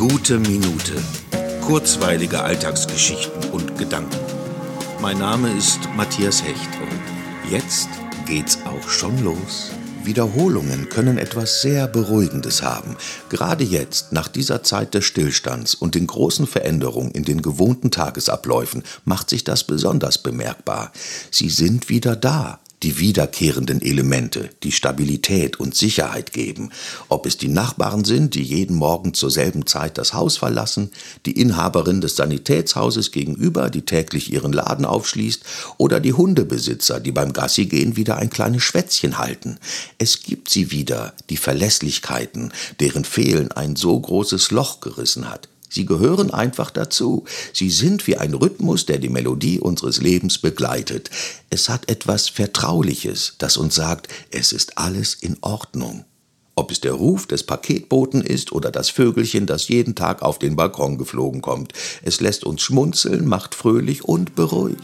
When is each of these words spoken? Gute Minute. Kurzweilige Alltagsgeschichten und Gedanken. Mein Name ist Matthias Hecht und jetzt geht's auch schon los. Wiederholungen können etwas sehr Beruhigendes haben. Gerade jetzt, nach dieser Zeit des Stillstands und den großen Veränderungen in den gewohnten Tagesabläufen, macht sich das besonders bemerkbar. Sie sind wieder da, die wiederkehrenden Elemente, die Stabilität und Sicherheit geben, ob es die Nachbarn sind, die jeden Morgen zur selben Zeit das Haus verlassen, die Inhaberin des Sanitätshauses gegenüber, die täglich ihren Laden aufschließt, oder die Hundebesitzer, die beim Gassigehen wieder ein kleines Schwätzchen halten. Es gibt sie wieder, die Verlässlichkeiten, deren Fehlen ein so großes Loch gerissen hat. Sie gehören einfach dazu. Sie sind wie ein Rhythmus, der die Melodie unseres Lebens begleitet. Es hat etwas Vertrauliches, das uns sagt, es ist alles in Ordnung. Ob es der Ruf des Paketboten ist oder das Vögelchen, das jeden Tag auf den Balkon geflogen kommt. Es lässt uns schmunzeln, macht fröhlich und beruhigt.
Gute 0.00 0.38
Minute. 0.38 0.94
Kurzweilige 1.60 2.40
Alltagsgeschichten 2.40 3.50
und 3.50 3.76
Gedanken. 3.76 4.16
Mein 5.02 5.18
Name 5.18 5.54
ist 5.54 5.78
Matthias 5.94 6.42
Hecht 6.42 6.70
und 6.80 7.50
jetzt 7.52 7.90
geht's 8.24 8.60
auch 8.64 8.88
schon 8.88 9.22
los. 9.22 9.72
Wiederholungen 10.02 10.88
können 10.88 11.18
etwas 11.18 11.60
sehr 11.60 11.86
Beruhigendes 11.86 12.62
haben. 12.62 12.96
Gerade 13.28 13.62
jetzt, 13.62 14.10
nach 14.10 14.28
dieser 14.28 14.62
Zeit 14.62 14.94
des 14.94 15.04
Stillstands 15.04 15.74
und 15.74 15.94
den 15.94 16.06
großen 16.06 16.46
Veränderungen 16.46 17.10
in 17.10 17.24
den 17.24 17.42
gewohnten 17.42 17.90
Tagesabläufen, 17.90 18.84
macht 19.04 19.28
sich 19.28 19.44
das 19.44 19.64
besonders 19.64 20.16
bemerkbar. 20.16 20.92
Sie 21.30 21.50
sind 21.50 21.90
wieder 21.90 22.16
da, 22.16 22.58
die 22.82 22.98
wiederkehrenden 22.98 23.82
Elemente, 23.82 24.50
die 24.62 24.72
Stabilität 24.72 25.60
und 25.60 25.74
Sicherheit 25.74 26.32
geben, 26.32 26.70
ob 27.08 27.26
es 27.26 27.36
die 27.36 27.48
Nachbarn 27.48 28.04
sind, 28.04 28.34
die 28.34 28.42
jeden 28.42 28.76
Morgen 28.76 29.12
zur 29.12 29.30
selben 29.30 29.66
Zeit 29.66 29.98
das 29.98 30.14
Haus 30.14 30.38
verlassen, 30.38 30.90
die 31.26 31.38
Inhaberin 31.38 32.00
des 32.00 32.16
Sanitätshauses 32.16 33.12
gegenüber, 33.12 33.68
die 33.68 33.82
täglich 33.82 34.32
ihren 34.32 34.52
Laden 34.52 34.84
aufschließt, 34.84 35.44
oder 35.76 36.00
die 36.00 36.14
Hundebesitzer, 36.14 37.00
die 37.00 37.12
beim 37.12 37.32
Gassigehen 37.32 37.96
wieder 37.96 38.16
ein 38.16 38.30
kleines 38.30 38.62
Schwätzchen 38.62 39.18
halten. 39.18 39.58
Es 39.98 40.22
gibt 40.22 40.48
sie 40.48 40.70
wieder, 40.70 41.12
die 41.28 41.36
Verlässlichkeiten, 41.36 42.52
deren 42.80 43.04
Fehlen 43.04 43.52
ein 43.52 43.76
so 43.76 43.98
großes 44.00 44.50
Loch 44.50 44.80
gerissen 44.80 45.30
hat. 45.30 45.48
Sie 45.70 45.86
gehören 45.86 46.30
einfach 46.30 46.70
dazu. 46.70 47.24
Sie 47.54 47.70
sind 47.70 48.06
wie 48.06 48.16
ein 48.16 48.34
Rhythmus, 48.34 48.84
der 48.86 48.98
die 48.98 49.08
Melodie 49.08 49.60
unseres 49.60 50.02
Lebens 50.02 50.38
begleitet. 50.38 51.10
Es 51.48 51.68
hat 51.68 51.88
etwas 51.88 52.28
Vertrauliches, 52.28 53.36
das 53.38 53.56
uns 53.56 53.76
sagt, 53.76 54.08
es 54.30 54.52
ist 54.52 54.76
alles 54.76 55.14
in 55.14 55.38
Ordnung. 55.40 56.04
Ob 56.56 56.72
es 56.72 56.80
der 56.80 56.92
Ruf 56.92 57.26
des 57.26 57.44
Paketboten 57.44 58.20
ist 58.20 58.52
oder 58.52 58.70
das 58.70 58.90
Vögelchen, 58.90 59.46
das 59.46 59.68
jeden 59.68 59.94
Tag 59.94 60.20
auf 60.20 60.38
den 60.38 60.56
Balkon 60.56 60.98
geflogen 60.98 61.40
kommt. 61.40 61.72
Es 62.02 62.20
lässt 62.20 62.44
uns 62.44 62.60
schmunzeln, 62.60 63.26
macht 63.26 63.54
fröhlich 63.54 64.04
und 64.04 64.34
beruhigt. 64.34 64.82